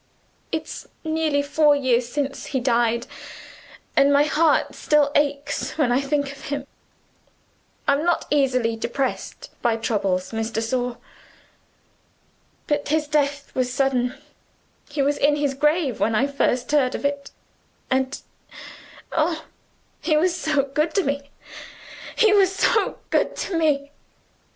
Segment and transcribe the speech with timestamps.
[0.51, 3.05] It's nearly four years since he died,
[3.95, 6.65] and my heart still aches when I think of him.
[7.87, 10.97] I'm not easily depressed by troubles, Miss de Sor.
[12.65, 14.15] But his death was sudden
[14.89, 17.29] he was in his grave when I first heard of it
[17.91, 18.19] and
[19.11, 19.45] Oh,
[20.01, 21.29] he was so good to me;
[22.15, 23.91] he was so good to me!"